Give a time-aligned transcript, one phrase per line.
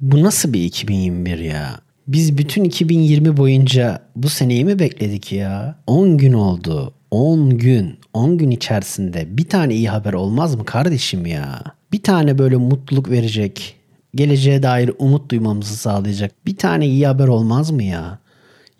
[0.00, 1.80] Bu nasıl bir 2021 ya?
[2.08, 5.78] Biz bütün 2020 boyunca bu seneyi mi bekledik ya?
[5.86, 6.94] 10 gün oldu.
[7.10, 7.98] 10 gün.
[8.12, 11.62] 10 gün içerisinde bir tane iyi haber olmaz mı kardeşim ya?
[11.92, 13.76] Bir tane böyle mutluluk verecek,
[14.14, 18.18] geleceğe dair umut duymamızı sağlayacak bir tane iyi haber olmaz mı ya?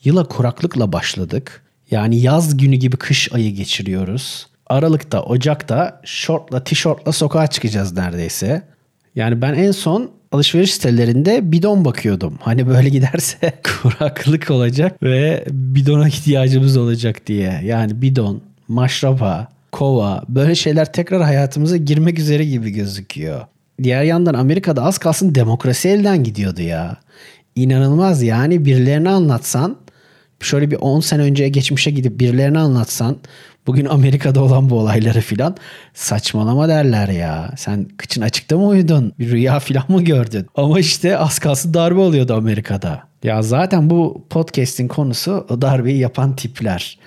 [0.05, 1.63] Yıla kuraklıkla başladık.
[1.91, 4.47] Yani yaz günü gibi kış ayı geçiriyoruz.
[4.67, 8.63] Aralıkta, Ocak'ta şortla, tişörtle sokağa çıkacağız neredeyse.
[9.15, 12.39] Yani ben en son alışveriş sitelerinde bidon bakıyordum.
[12.41, 17.61] Hani böyle giderse kuraklık olacak ve bidona ihtiyacımız olacak diye.
[17.65, 23.41] Yani bidon, maşrapa, kova böyle şeyler tekrar hayatımıza girmek üzere gibi gözüküyor.
[23.83, 26.97] Diğer yandan Amerika'da az kalsın demokrasi elden gidiyordu ya.
[27.55, 29.77] İnanılmaz yani birilerine anlatsan
[30.41, 33.17] şöyle bir 10 sene önceye geçmişe gidip birilerine anlatsan
[33.67, 35.57] bugün Amerika'da olan bu olayları filan
[35.95, 37.51] saçmalama derler ya.
[37.57, 39.13] Sen kıçın açıkta mı uyudun?
[39.19, 40.47] Bir rüya filan mı gördün?
[40.55, 43.03] Ama işte az kalsın darbe oluyordu Amerika'da.
[43.23, 46.99] Ya zaten bu podcast'in konusu o darbeyi yapan tipler.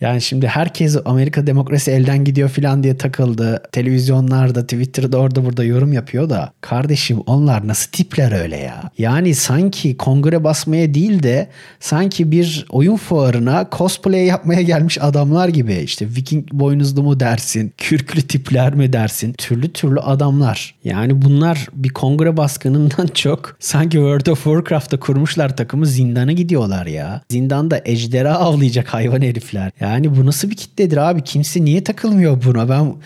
[0.00, 3.62] Yani şimdi herkes Amerika demokrasi elden gidiyor falan diye takıldı.
[3.72, 8.82] Televizyonlarda, Twitter'da orada burada yorum yapıyor da kardeşim onlar nasıl tipler öyle ya?
[8.98, 11.48] Yani sanki kongre basmaya değil de
[11.80, 15.74] sanki bir oyun fuarına cosplay yapmaya gelmiş adamlar gibi.
[15.74, 19.32] İşte Viking boynuzlu mu dersin, kürklü tipler mi dersin?
[19.32, 20.74] Türlü türlü adamlar.
[20.84, 27.20] Yani bunlar bir kongre baskınından çok sanki World of Warcraft'ta kurmuşlar takımı zindana gidiyorlar ya.
[27.30, 29.70] Zindanda ejdera avlayacak hayvan herifler.
[29.80, 31.24] Ya yani bu nasıl bir kitledir abi?
[31.24, 32.68] Kimse niye takılmıyor buna?
[32.68, 32.96] Ben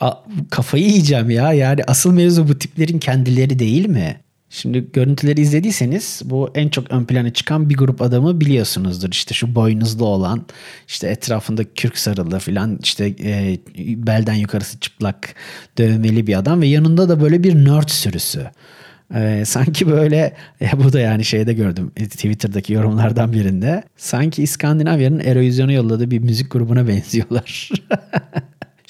[0.00, 0.12] a,
[0.50, 1.52] kafayı yiyeceğim ya.
[1.52, 4.20] Yani asıl mevzu bu tiplerin kendileri değil mi?
[4.52, 9.10] Şimdi görüntüleri izlediyseniz bu en çok ön plana çıkan bir grup adamı biliyorsunuzdur.
[9.10, 10.46] İşte şu boynuzlu olan,
[10.88, 13.58] işte etrafında kürk sarılı filan, işte e,
[14.06, 15.34] belden yukarısı çıplak
[15.78, 18.50] dövmeli bir adam ve yanında da böyle bir nerd sürüsü.
[19.14, 20.16] Ee, sanki böyle
[20.62, 23.82] e, bu da yani şeyde gördüm e, Twitter'daki yorumlardan birinde.
[23.96, 27.70] Sanki İskandinavya'nın Eurovision'a yolladığı bir müzik grubuna benziyorlar.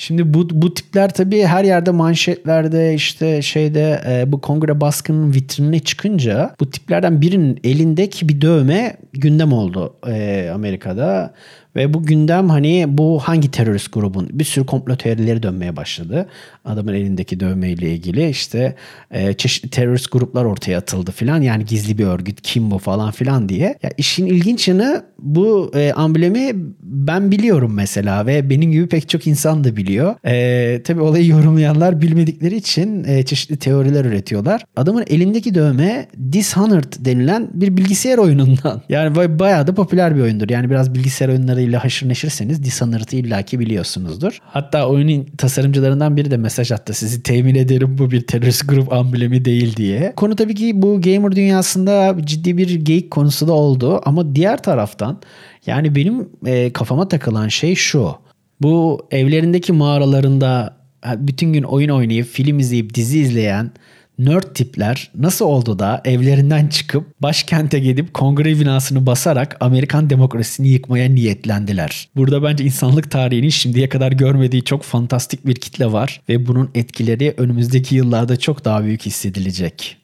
[0.01, 5.79] Şimdi bu, bu tipler tabii her yerde manşetlerde işte şeyde e, bu kongre baskının vitrinine
[5.79, 11.35] çıkınca bu tiplerden birinin elindeki bir dövme gündem oldu e, Amerika'da.
[11.77, 16.29] Ve bu gündem hani bu hangi terörist grubun bir sürü komplo teorileri dönmeye başladı.
[16.65, 18.75] Adamın elindeki dövmeyle ilgili işte
[19.11, 21.43] e, çeşitli terörist gruplar ortaya atıldı filan.
[21.43, 23.79] Yani gizli bir örgüt kim bu falan filan diye.
[23.83, 29.27] Ya işin ilginç yanı bu e, amblemi ben biliyorum mesela ve benim gibi pek çok
[29.27, 29.90] insan da biliyor.
[30.27, 34.65] E, tabii olayı yorumlayanlar bilmedikleri için e, çeşitli teoriler üretiyorlar.
[34.77, 38.83] Adamın elindeki dövme Dishonored denilen bir bilgisayar oyunundan.
[38.91, 40.49] Yani bayağı da popüler bir oyundur.
[40.49, 44.39] Yani biraz bilgisayar oyunlarıyla haşır neşirseniz Dishonored'ı illaki biliyorsunuzdur.
[44.43, 46.95] Hatta oyunun tasarımcılarından biri de mesaj attı.
[46.95, 50.13] Sizi temin ederim bu bir terörist grup amblemi değil diye.
[50.17, 54.01] Konu tabii ki bu gamer dünyasında ciddi bir geyik konusu da oldu.
[54.05, 55.21] Ama diğer taraftan
[55.67, 58.15] yani benim e, kafama takılan şey şu.
[58.61, 60.77] Bu evlerindeki mağaralarında
[61.17, 63.71] bütün gün oyun oynayıp film izleyip dizi izleyen
[64.19, 71.09] nerd tipler nasıl oldu da evlerinden çıkıp başkente gidip kongre binasını basarak Amerikan demokrasisini yıkmaya
[71.09, 72.09] niyetlendiler.
[72.17, 77.35] Burada bence insanlık tarihinin şimdiye kadar görmediği çok fantastik bir kitle var ve bunun etkileri
[77.37, 79.97] önümüzdeki yıllarda çok daha büyük hissedilecek.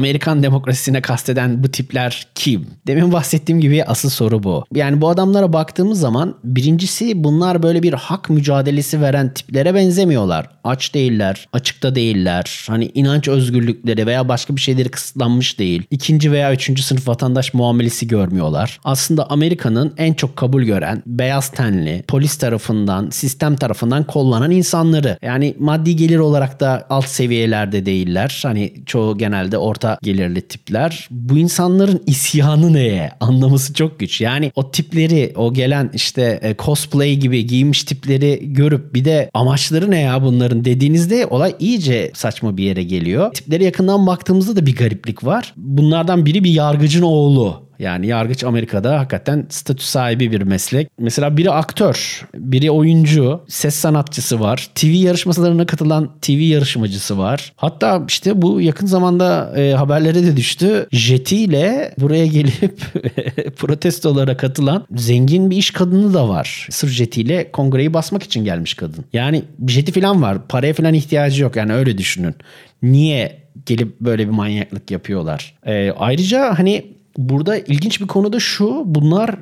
[0.00, 2.66] Amerikan demokrasisine kasteden bu tipler kim?
[2.86, 4.64] Demin bahsettiğim gibi asıl soru bu.
[4.74, 10.48] Yani bu adamlara baktığımız zaman birincisi bunlar böyle bir hak mücadelesi veren tiplere benzemiyorlar.
[10.64, 12.66] Aç değiller, açıkta değiller.
[12.68, 15.82] Hani inanç özgürlükleri veya başka bir şeyleri kısıtlanmış değil.
[15.90, 18.80] İkinci veya üçüncü sınıf vatandaş muamelesi görmüyorlar.
[18.84, 25.18] Aslında Amerika'nın en çok kabul gören beyaz tenli, polis tarafından, sistem tarafından kollanan insanları.
[25.22, 28.40] Yani maddi gelir olarak da alt seviyelerde değiller.
[28.42, 31.08] Hani çoğu genelde orta orta gelirli tipler.
[31.10, 33.10] Bu insanların isyanı neye?
[33.20, 34.20] Anlaması çok güç.
[34.20, 39.90] Yani o tipleri, o gelen işte e, cosplay gibi giymiş tipleri görüp bir de amaçları
[39.90, 43.34] ne ya bunların dediğinizde olay iyice saçma bir yere geliyor.
[43.34, 45.54] Tiplere yakından baktığımızda da bir gariplik var.
[45.56, 47.69] Bunlardan biri bir yargıcın oğlu.
[47.80, 50.88] Yani yargıç Amerika'da hakikaten statü sahibi bir meslek.
[50.98, 54.70] Mesela biri aktör, biri oyuncu, ses sanatçısı var.
[54.74, 57.52] TV yarışmalarına katılan TV yarışmacısı var.
[57.56, 60.86] Hatta işte bu yakın zamanda e, haberlere de düştü.
[60.92, 62.80] Jeti ile buraya gelip
[63.56, 66.68] protestolara katılan zengin bir iş kadını da var.
[66.70, 69.04] Sırf Jeti ile kongreyi basmak için gelmiş kadın.
[69.12, 70.38] Yani jeti falan var.
[70.48, 71.56] Paraya falan ihtiyacı yok.
[71.56, 72.34] Yani öyle düşünün.
[72.82, 75.54] Niye gelip böyle bir manyaklık yapıyorlar.
[75.66, 78.82] E, ayrıca hani burada ilginç bir konu da şu.
[78.84, 79.34] Bunlar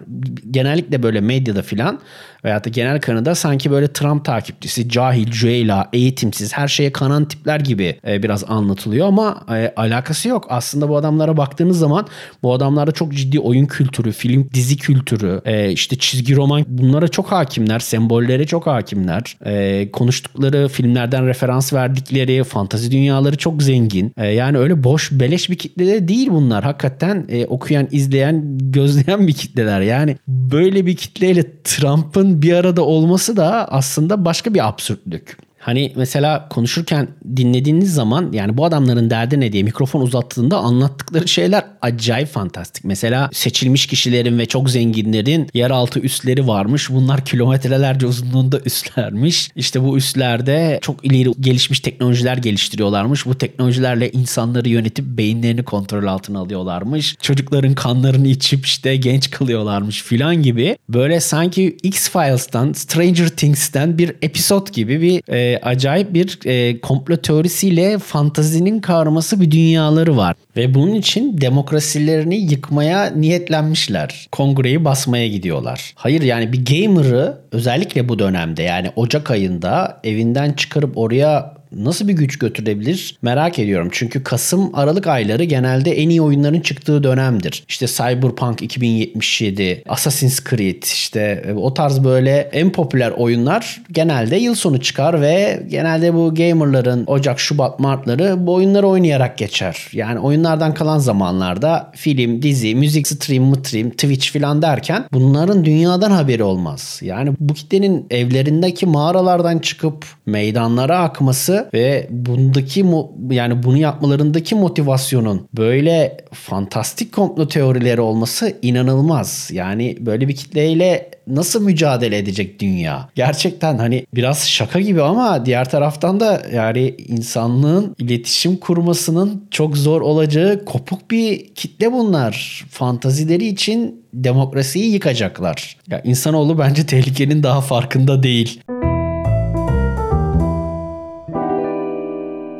[0.50, 2.00] genellikle böyle medyada filan
[2.44, 7.60] veyahut da genel kanıda sanki böyle Trump takipçisi, cahil, cüeyla, eğitimsiz, her şeye kanan tipler
[7.60, 10.46] gibi e, biraz anlatılıyor ama e, alakası yok.
[10.48, 12.06] Aslında bu adamlara baktığınız zaman
[12.42, 17.32] bu adamlarda çok ciddi oyun kültürü, film, dizi kültürü, e, işte çizgi roman bunlara çok
[17.32, 19.36] hakimler, sembollere çok hakimler.
[19.44, 24.12] E, konuştukları filmlerden referans verdikleri fantazi dünyaları çok zengin.
[24.16, 26.64] E, yani öyle boş, beleş bir kitle de değil bunlar.
[26.64, 29.80] Hakikaten e, okuyan, izleyen, gözleyen bir kitleler.
[29.80, 35.36] Yani böyle bir kitleyle Trump'ın bir arada olması da aslında başka bir absürtlük.
[35.58, 41.64] Hani mesela konuşurken dinlediğiniz zaman yani bu adamların derdi ne diye mikrofon uzattığında anlattıkları şeyler
[41.82, 42.84] acayip fantastik.
[42.84, 46.90] Mesela seçilmiş kişilerin ve çok zenginlerin yeraltı üsleri varmış.
[46.90, 49.50] Bunlar kilometrelerce uzunluğunda üslermiş.
[49.56, 53.26] İşte bu üslerde çok ileri gelişmiş teknolojiler geliştiriyorlarmış.
[53.26, 57.16] Bu teknolojilerle insanları yönetip beyinlerini kontrol altına alıyorlarmış.
[57.22, 60.76] Çocukların kanlarını içip işte genç kılıyorlarmış filan gibi.
[60.88, 67.98] Böyle sanki X-Files'tan, Stranger Things'ten bir episod gibi bir e, acayip bir e, komplo teorisiyle
[67.98, 70.36] fantazinin karması bir dünyaları var.
[70.56, 74.28] Ve bunun için demokrasilerini yıkmaya niyetlenmişler.
[74.32, 75.92] Kongreyi basmaya gidiyorlar.
[75.94, 82.12] Hayır yani bir gamer'ı özellikle bu dönemde yani Ocak ayında evinden çıkarıp oraya nasıl bir
[82.12, 83.88] güç götürebilir merak ediyorum.
[83.92, 87.64] Çünkü Kasım Aralık ayları genelde en iyi oyunların çıktığı dönemdir.
[87.68, 94.54] İşte Cyberpunk 2077, Assassin's Creed işte e, o tarz böyle en popüler oyunlar genelde yıl
[94.54, 99.86] sonu çıkar ve genelde bu gamerların Ocak, Şubat, Martları bu oyunları oynayarak geçer.
[99.92, 106.42] Yani oyunlardan kalan zamanlarda film, dizi, müzik, stream, stream, Twitch filan derken bunların dünyadan haberi
[106.42, 107.00] olmaz.
[107.02, 112.84] Yani bu kitlenin evlerindeki mağaralardan çıkıp meydanlara akması ve bundaki
[113.30, 119.50] yani bunu yapmalarındaki motivasyonun böyle fantastik komplo teorileri olması inanılmaz.
[119.52, 123.08] Yani böyle bir kitleyle nasıl mücadele edecek dünya?
[123.14, 130.00] Gerçekten hani biraz şaka gibi ama diğer taraftan da yani insanlığın iletişim kurmasının çok zor
[130.00, 132.64] olacağı kopuk bir kitle bunlar.
[132.70, 135.76] Fantazileri için demokrasiyi yıkacaklar.
[135.90, 138.60] Ya insanoğlu bence tehlikenin daha farkında değil.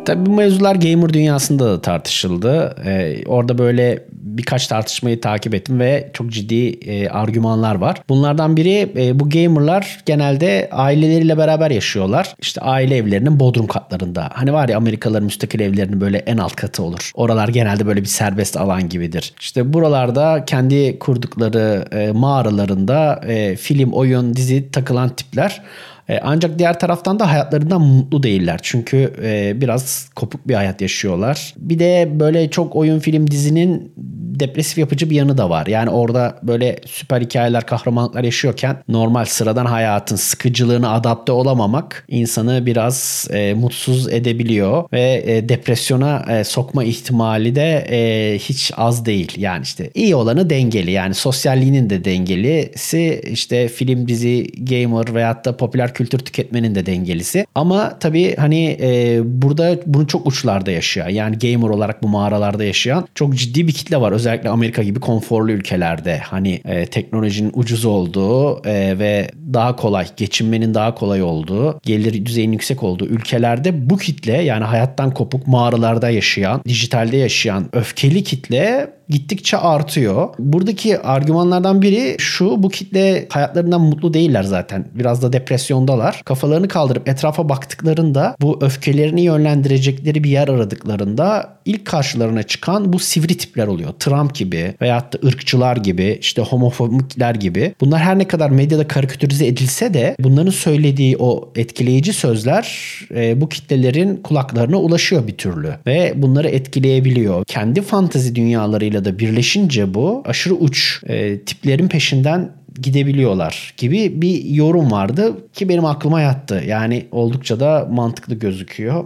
[0.08, 2.76] Tabii bu mevzular gamer dünyasında da tartışıldı.
[2.84, 8.02] Ee, orada böyle birkaç tartışmayı takip ettim ve çok ciddi e, argümanlar var.
[8.08, 12.34] Bunlardan biri e, bu gamerlar genelde aileleriyle beraber yaşıyorlar.
[12.40, 14.31] İşte aile evlerinin bodrum katlarında.
[14.32, 17.10] Hani var ya Amerikalıların müstakil evlerinin böyle en alt katı olur.
[17.14, 19.32] Oralar genelde böyle bir serbest alan gibidir.
[19.40, 25.62] İşte buralarda kendi kurdukları e, mağaralarında e, film, oyun, dizi takılan tipler
[26.08, 28.60] e, ancak diğer taraftan da hayatlarından mutlu değiller.
[28.62, 31.55] Çünkü e, biraz kopuk bir hayat yaşıyorlar.
[31.56, 33.93] Bir de böyle çok oyun film dizinin
[34.40, 35.66] depresif yapıcı bir yanı da var.
[35.66, 43.28] Yani orada böyle süper hikayeler, kahramanlıklar yaşıyorken normal sıradan hayatın sıkıcılığını adapte olamamak insanı biraz
[43.31, 49.32] e, mutsuz edebiliyor ve e, depresyona e, sokma ihtimali de e, hiç az değil.
[49.37, 50.90] Yani işte iyi olanı dengeli.
[50.90, 57.47] Yani sosyalliğinin de dengelisi işte film, dizi, gamer veyahut da popüler kültür tüketmenin de dengelisi.
[57.55, 61.06] Ama tabii hani e, burada bunu çok uçlarda yaşıyor.
[61.06, 64.12] Yani gamer olarak bu mağaralarda yaşayan çok ciddi bir kitle var.
[64.12, 70.75] Özellikle Amerika gibi konforlu ülkelerde hani e, teknolojinin ucuz olduğu e, ve daha kolay geçinmenin
[70.75, 76.63] daha kolay olduğu, gelir düzeyinin yüksek olduğu ülkelerde bu kitle yani hayattan kopuk mağaralarda yaşayan,
[76.69, 80.29] dijitalde yaşayan öfkeli kitle gittikçe artıyor.
[80.38, 84.84] Buradaki argümanlardan biri şu bu kitle hayatlarından mutlu değiller zaten.
[84.94, 86.22] Biraz da depresyondalar.
[86.24, 93.36] Kafalarını kaldırıp etrafa baktıklarında bu öfkelerini yönlendirecekleri bir yer aradıklarında ilk karşılarına çıkan bu sivri
[93.36, 93.91] tipler oluyor.
[93.98, 97.74] Trump gibi veyahut da ırkçılar gibi işte homofobikler gibi.
[97.81, 103.48] Bunlar her ne kadar medyada karikatürize edilse de bunların söylediği o etkileyici sözler e, bu
[103.48, 107.44] kitlelerin kulaklarına ulaşıyor bir türlü ve bunları etkileyebiliyor.
[107.44, 112.50] Kendi fantazi dünyalarıyla ya da birleşince bu aşırı uç e, tiplerin peşinden
[112.82, 116.62] gidebiliyorlar gibi bir yorum vardı ki benim aklıma yattı.
[116.67, 119.05] Yani oldukça da mantıklı gözüküyor.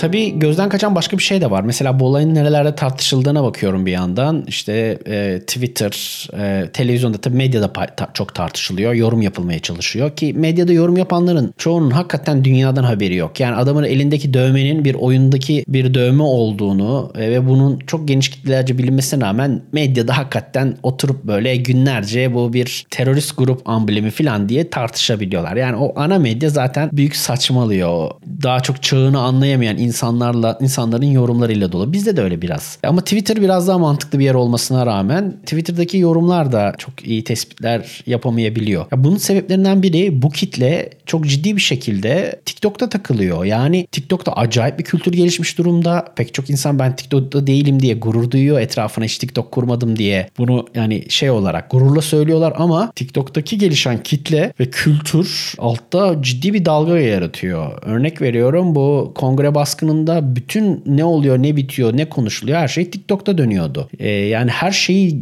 [0.00, 1.62] Tabii gözden kaçan başka bir şey de var.
[1.62, 4.44] Mesela bu olayın nerelerde tartışıldığına bakıyorum bir yandan.
[4.46, 8.92] İşte e, Twitter, e, televizyonda tabii medyada ta- çok tartışılıyor.
[8.94, 13.40] Yorum yapılmaya çalışıyor ki medyada yorum yapanların çoğunun hakikaten dünyadan haberi yok.
[13.40, 18.78] Yani adamın elindeki dövmenin bir oyundaki bir dövme olduğunu e, ve bunun çok geniş kitlelerce
[18.78, 25.56] bilinmesine rağmen medyada hakikaten oturup böyle günlerce bu bir terörist grup amblemi falan diye tartışabiliyorlar.
[25.56, 28.10] Yani o ana medya zaten büyük saçmalıyor.
[28.42, 31.92] Daha çok çağını anlayamayan insanlarla insanların yorumlarıyla dolu.
[31.92, 32.78] Bizde de öyle biraz.
[32.82, 38.04] Ama Twitter biraz daha mantıklı bir yer olmasına rağmen Twitter'daki yorumlar da çok iyi tespitler
[38.06, 38.86] yapamayabiliyor.
[38.92, 43.44] Ya bunun sebeplerinden biri bu kitle çok ciddi bir şekilde TikTok'ta takılıyor.
[43.44, 46.04] Yani TikTok'ta acayip bir kültür gelişmiş durumda.
[46.16, 48.60] Pek çok insan ben TikTok'ta değilim diye gurur duyuyor.
[48.60, 50.30] Etrafına hiç TikTok kurmadım diye.
[50.38, 56.64] Bunu yani şey olarak gururla söylüyorlar ama TikTok'taki gelişen kitle ve kültür altta ciddi bir
[56.64, 57.82] dalga yaratıyor.
[57.82, 63.38] Örnek veriyorum bu kongre baskınında bütün ne oluyor ne bitiyor ne konuşuluyor her şey TikTok'ta
[63.38, 63.88] dönüyordu.
[63.98, 65.18] Ee, yani her şeyi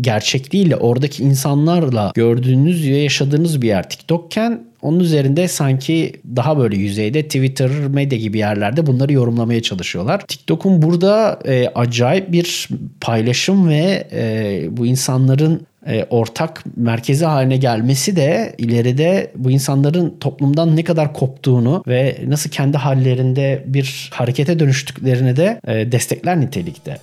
[0.00, 6.58] gerçek değil de oradaki insanlarla gördüğünüz ve yaşadığınız bir yer TikTok'ken onun üzerinde sanki daha
[6.58, 10.20] böyle yüzeyde Twitter, medya gibi yerlerde bunları yorumlamaya çalışıyorlar.
[10.20, 12.68] TikTok'un burada e, acayip bir
[13.00, 20.76] paylaşım ve e, bu insanların e, ortak merkezi haline gelmesi de ileride bu insanların toplumdan
[20.76, 26.98] ne kadar koptuğunu ve nasıl kendi hallerinde bir harekete dönüştüklerini de e, destekler nitelikte.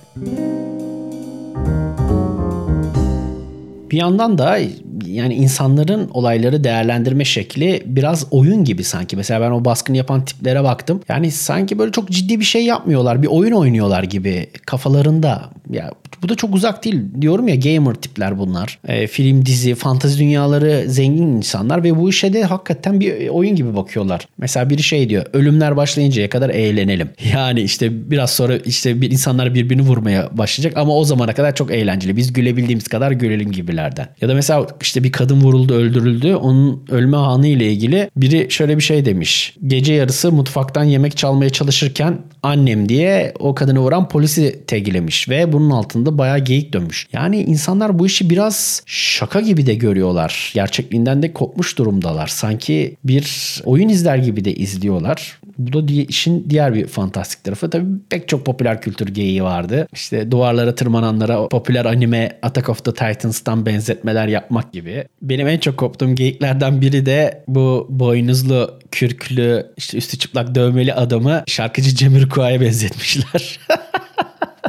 [3.90, 4.58] Bir yandan da
[5.06, 9.16] yani insanların olayları değerlendirme şekli biraz oyun gibi sanki.
[9.16, 11.00] Mesela ben o baskını yapan tiplere baktım.
[11.08, 13.22] Yani sanki böyle çok ciddi bir şey yapmıyorlar.
[13.22, 15.50] Bir oyun oynuyorlar gibi kafalarında.
[15.70, 15.90] Ya
[16.22, 17.00] bu da çok uzak değil.
[17.20, 18.78] Diyorum ya gamer tipler bunlar.
[18.88, 23.76] E, film, dizi, fantazi dünyaları zengin insanlar ve bu işe de hakikaten bir oyun gibi
[23.76, 24.28] bakıyorlar.
[24.38, 25.26] Mesela biri şey diyor.
[25.32, 27.10] Ölümler başlayıncaya kadar eğlenelim.
[27.34, 31.70] Yani işte biraz sonra işte bir insanlar birbirini vurmaya başlayacak ama o zamana kadar çok
[31.70, 32.16] eğlenceli.
[32.16, 34.08] Biz gülebildiğimiz kadar gülelim gibilerden.
[34.20, 36.34] Ya da mesela işte bir kadın vuruldu, öldürüldü.
[36.34, 39.56] Onun ölme anı ile ilgili biri şöyle bir şey demiş.
[39.66, 45.70] Gece yarısı mutfaktan yemek çalmaya çalışırken annem diye o kadını vuran polisi tegilemiş ve bunun
[45.70, 47.08] altında bayağı geyik dönmüş.
[47.12, 50.52] Yani insanlar bu işi biraz şaka gibi de görüyorlar.
[50.54, 52.26] Gerçekliğinden de kopmuş durumdalar.
[52.26, 55.38] Sanki bir oyun izler gibi de izliyorlar.
[55.58, 57.70] Bu da işin diğer bir fantastik tarafı.
[57.70, 59.88] Tabii pek çok popüler kültür geyiği vardı.
[59.92, 65.04] İşte duvarlara tırmananlara popüler anime Attack of the Titans'tan benzetmeler yapmak gibi.
[65.22, 71.44] Benim en çok koptuğum geyiklerden biri de bu boynuzlu, kürklü, işte üstü çıplak dövmeli adamı
[71.46, 73.60] şarkıcı Jamiroquai'ye benzetmişler.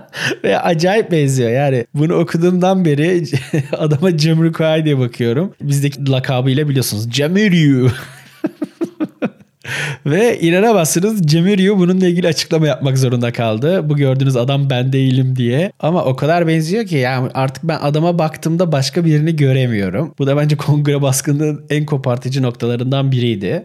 [0.44, 1.86] Ve acayip benziyor yani.
[1.94, 3.24] Bunu okuduğumdan beri
[3.78, 5.54] adama Jamiroquai diye bakıyorum.
[5.62, 7.12] Bizdeki lakabıyla biliyorsunuz.
[7.12, 7.92] Jamiroquai.
[10.06, 13.90] Ve inanamazsınız Cemirio bununla ilgili açıklama yapmak zorunda kaldı.
[13.90, 15.72] Bu gördüğünüz adam ben değilim diye.
[15.80, 20.14] Ama o kadar benziyor ki yani artık ben adama baktığımda başka birini göremiyorum.
[20.20, 23.64] Bu da bence kongre baskının en kopartıcı noktalarından biriydi.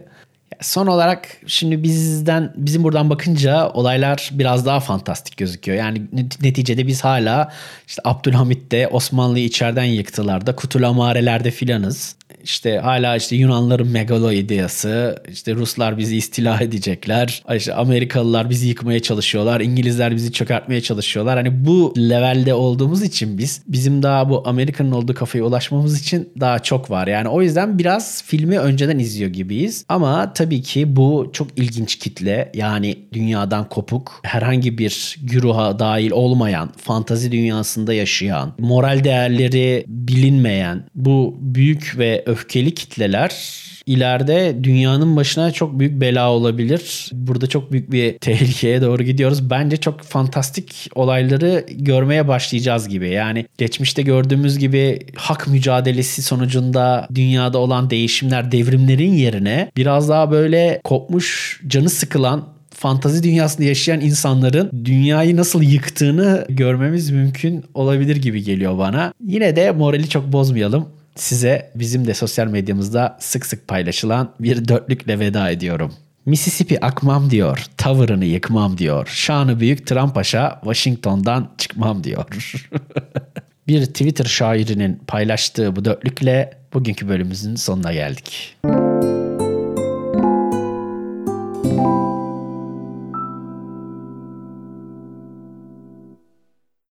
[0.61, 5.77] Son olarak şimdi bizden bizim buradan bakınca olaylar biraz daha fantastik gözüküyor.
[5.77, 6.01] Yani
[6.41, 7.53] neticede biz hala
[7.87, 15.55] işte Abdülhamit'te Osmanlı'yı içeriden yıktılar da Kutulamarelerde filanız işte hala işte Yunanların megalo ideyası, işte
[15.55, 21.37] Ruslar bizi istila edecekler, işte Amerikalılar bizi yıkmaya çalışıyorlar, İngilizler bizi çökertmeye çalışıyorlar.
[21.37, 26.59] Hani bu levelde olduğumuz için biz bizim daha bu Amerika'nın olduğu kafaya ulaşmamız için daha
[26.59, 27.07] çok var.
[27.07, 29.85] Yani o yüzden biraz filmi önceden izliyor gibiyiz.
[29.89, 32.51] Ama tabii ki bu çok ilginç kitle.
[32.53, 41.37] Yani dünyadan kopuk, herhangi bir güruha dahil olmayan, fantazi dünyasında yaşayan, moral değerleri bilinmeyen bu
[41.39, 47.09] büyük öfkeli kitleler ileride dünyanın başına çok büyük bela olabilir.
[47.13, 49.49] Burada çok büyük bir tehlikeye doğru gidiyoruz.
[49.49, 53.09] Bence çok fantastik olayları görmeye başlayacağız gibi.
[53.09, 60.81] Yani geçmişte gördüğümüz gibi hak mücadelesi sonucunda dünyada olan değişimler, devrimlerin yerine biraz daha böyle
[60.83, 68.77] kopmuş, canı sıkılan fantazi dünyasında yaşayan insanların dünyayı nasıl yıktığını görmemiz mümkün olabilir gibi geliyor
[68.77, 69.13] bana.
[69.25, 75.19] Yine de morali çok bozmayalım size bizim de sosyal medyamızda sık sık paylaşılan bir dörtlükle
[75.19, 75.93] veda ediyorum.
[76.25, 79.07] Mississippi akmam diyor, tavırını yıkmam diyor.
[79.07, 82.25] Şanı büyük Trump Paşa Washington'dan çıkmam diyor.
[83.67, 88.57] bir Twitter şairinin paylaştığı bu dörtlükle bugünkü bölümümüzün sonuna geldik.
[88.65, 89.20] Müzik